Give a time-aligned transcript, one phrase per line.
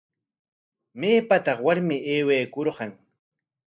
[0.99, 2.91] ¿Maypataq warmi aywakurqan?